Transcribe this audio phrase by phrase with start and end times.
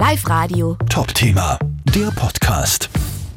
[0.00, 0.78] Live Radio.
[0.88, 1.58] Top-Thema,
[1.94, 2.88] der Podcast.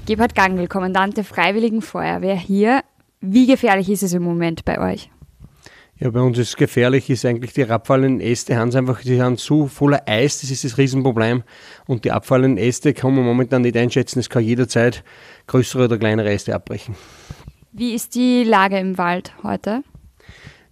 [0.06, 2.86] Gebhard Gangl, Kommandant der Freiwilligen Feuerwehr hier.
[3.20, 5.10] Wie gefährlich ist es im Moment bei euch?
[6.00, 9.68] Ja, bei uns ist gefährlich, ist eigentlich die abfallenden Äste, haben einfach, die haben so
[9.68, 11.44] voller Eis, das ist das Riesenproblem.
[11.86, 15.04] Und die abfallenden Äste kann man momentan nicht einschätzen, es kann jederzeit
[15.48, 16.96] größere oder kleinere Äste abbrechen.
[17.74, 19.84] Wie ist die Lage im Wald heute?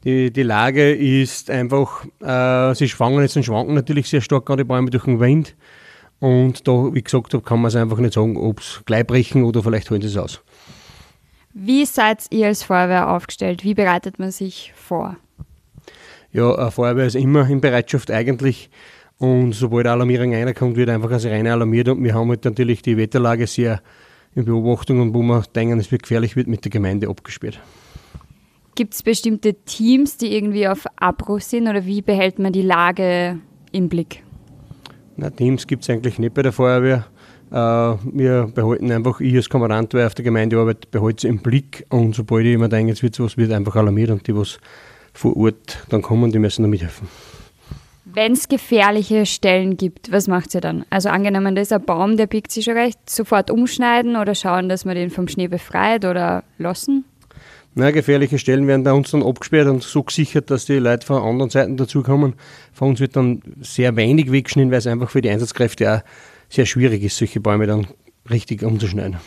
[0.05, 4.63] Die, die Lage ist einfach, äh, sie schwanken jetzt und schwanken natürlich sehr stark, gerade
[4.63, 5.53] die Bäume durch den Wind.
[6.21, 9.43] Und da, wie gesagt habe, kann man es einfach nicht sagen, ob es gleich brechen
[9.43, 10.41] oder vielleicht holen sie es aus.
[11.53, 13.63] Wie seid ihr als Feuerwehr aufgestellt?
[13.63, 15.17] Wie bereitet man sich vor?
[16.31, 18.69] Ja, eine Feuerwehr ist immer in Bereitschaft eigentlich.
[19.17, 21.89] Und sobald eine Alarmierung reinkommt, wird einfach als reine alarmiert.
[21.89, 23.81] Und wir haben halt natürlich die Wetterlage sehr
[24.35, 27.59] in Beobachtung und wo wir denken, es wird gefährlich wird, mit der Gemeinde abgesperrt.
[28.75, 33.39] Gibt es bestimmte Teams, die irgendwie auf Abruf sind oder wie behält man die Lage
[33.71, 34.23] im Blick?
[35.15, 37.05] Na, Teams gibt es eigentlich nicht bei der Feuerwehr.
[37.51, 41.85] Äh, wir behalten einfach, ich als Kommandant, auf der Gemeinde arbeite, behalte es im Blick
[41.89, 44.59] und sobald ich immer denke, es wird sowas, wird einfach alarmiert und die, was
[45.13, 47.07] vor Ort dann kommen, die müssen da mithelfen.
[48.05, 50.85] Wenn es gefährliche Stellen gibt, was macht ihr dann?
[50.89, 54.69] Also angenommen, da ist ein Baum, der biegt sich schon recht, sofort umschneiden oder schauen,
[54.69, 57.05] dass man den vom Schnee befreit oder lassen?
[57.73, 61.23] Na, gefährliche Stellen werden bei uns dann abgesperrt und so gesichert, dass die Leute von
[61.23, 62.33] anderen Seiten dazukommen.
[62.73, 66.01] Von uns wird dann sehr wenig weggeschnitten, weil es einfach für die Einsatzkräfte auch
[66.49, 67.87] sehr schwierig ist, solche Bäume dann
[68.29, 69.17] richtig umzuschneiden.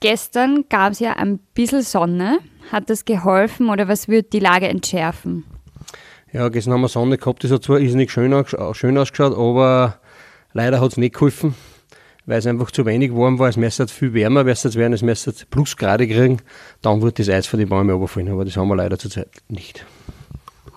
[0.00, 2.38] Gestern gab es ja ein bisschen Sonne.
[2.72, 5.44] Hat das geholfen oder was wird die Lage entschärfen?
[6.32, 10.00] Ja, gestern haben wir Sonne gehabt, das hat zwar irrsinnig schön, schön ausgeschaut, aber
[10.52, 11.54] leider hat es nicht geholfen,
[12.26, 13.48] weil es einfach zu wenig warm war.
[13.48, 16.38] Es müsste viel wärmer werden, es müsste Plusgrade kriegen,
[16.82, 19.84] dann wird das Eis von den Bäumen runterfallen, aber das haben wir leider zurzeit nicht.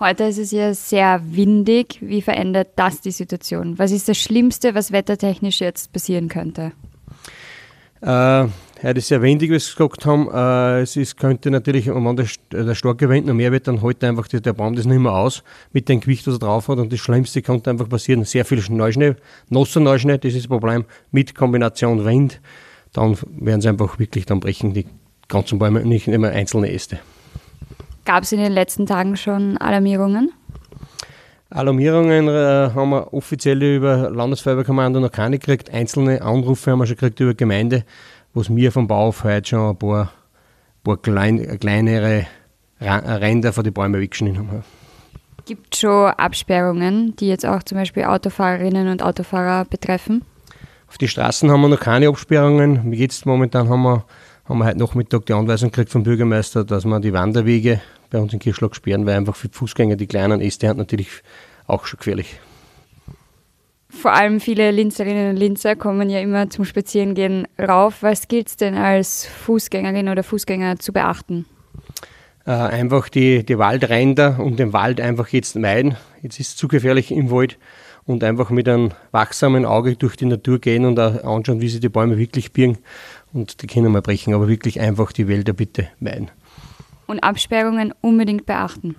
[0.00, 1.98] Heute ist es ja sehr windig.
[2.00, 3.78] Wie verändert das die Situation?
[3.78, 6.72] Was ist das Schlimmste, was wettertechnisch jetzt passieren könnte?
[8.00, 8.48] Äh,
[8.80, 10.30] Heute ist sehr windig, wie Sie gesagt haben.
[10.32, 14.04] Äh, es ist, könnte natürlich, wenn der, der starke Wind noch mehr wird, dann hält
[14.04, 15.42] einfach der Baum das nicht mehr aus
[15.72, 16.78] mit dem Gewicht, was er drauf hat.
[16.78, 18.22] Und das Schlimmste könnte einfach passieren.
[18.22, 19.16] Sehr viel Neuschnee,
[19.48, 22.40] nasser Neuschnee, das ist das Problem, mit Kombination Wind.
[22.92, 24.86] Dann werden sie einfach wirklich, dann brechen die
[25.26, 27.00] ganzen Bäume nicht immer einzelne Äste.
[28.04, 30.30] Gab es in den letzten Tagen schon Alarmierungen?
[31.50, 35.70] Alarmierungen äh, haben wir offiziell über Landesfeuerwehrkommando noch keine gekriegt.
[35.72, 37.84] Einzelne Anrufe haben wir schon gekriegt über Gemeinde
[38.34, 40.12] was wir vom Bau auf heute schon ein paar,
[40.84, 42.26] paar klein, kleinere
[42.80, 44.64] Ränder von den Bäumen weggeschnitten haben.
[45.44, 50.22] Gibt es schon Absperrungen, die jetzt auch zum Beispiel Autofahrerinnen und Autofahrer betreffen?
[50.88, 52.92] Auf die Straßen haben wir noch keine Absperrungen.
[52.92, 54.04] Jetzt momentan haben wir,
[54.48, 58.32] haben wir heute Nachmittag die Anweisung gekriegt vom Bürgermeister, dass wir die Wanderwege bei uns
[58.32, 61.08] in Kirschlag sperren, weil einfach für Fußgänger die kleinen Äste natürlich
[61.66, 62.38] auch schon gefährlich
[63.90, 68.02] vor allem viele Linzerinnen und Linzer kommen ja immer zum Spazierengehen rauf.
[68.02, 71.46] Was gilt es denn als Fußgängerin oder Fußgänger zu beachten?
[72.46, 75.96] Äh, einfach die, die Waldränder und den Wald einfach jetzt meiden.
[76.22, 77.58] Jetzt ist es zu gefährlich im Wald
[78.04, 81.80] und einfach mit einem wachsamen Auge durch die Natur gehen und auch anschauen, wie sich
[81.80, 82.78] die Bäume wirklich birgen
[83.32, 86.30] und die können mal brechen, aber wirklich einfach die Wälder bitte meiden.
[87.08, 88.94] Und Absperrungen unbedingt beachten.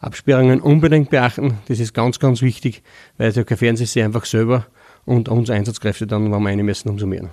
[0.00, 1.58] Absperrungen unbedingt beachten.
[1.66, 2.82] Das ist ganz, ganz wichtig,
[3.16, 4.66] weil gefährden sie sich einfach selber
[5.06, 7.30] und unsere Einsatzkräfte dann, wenn wir eine müssen, umso mehr.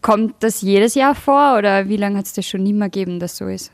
[0.00, 3.20] Kommt das jedes Jahr vor oder wie lange hat es das schon nicht mehr gegeben,
[3.20, 3.72] dass so ist?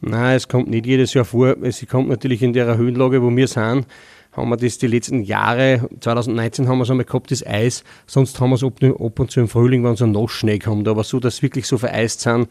[0.00, 1.56] Nein, es kommt nicht jedes Jahr vor.
[1.62, 3.86] Es kommt natürlich in der Höhenlage, wo wir sind,
[4.32, 8.38] haben wir das die letzten Jahre, 2019 haben wir es einmal gehabt, das Eis, sonst
[8.40, 11.18] haben wir es ab, und zu im Frühling, wenn so ein Nassschnee kommt, aber so,
[11.18, 12.48] dass wirklich so vereist sind,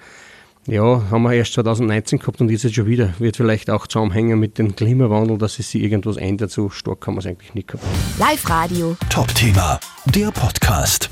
[0.68, 3.14] ja, haben wir erst 2019 gehabt und jetzt schon wieder.
[3.20, 6.52] Wird vielleicht auch zusammenhängen mit dem Klimawandel, dass es sich irgendwas ändert.
[6.52, 7.86] So stark kann man es eigentlich nicht gehabt.
[8.20, 8.96] Live Radio.
[9.10, 9.80] Top-Thema,
[10.14, 11.10] der Podcast.